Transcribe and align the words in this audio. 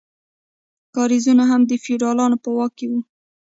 کاریزونه 0.95 1.43
هم 1.51 1.61
د 1.65 1.71
فیوډالانو 1.83 2.37
په 2.43 2.49
واک 2.57 2.71
کې 2.77 2.85
وو. 2.91 2.99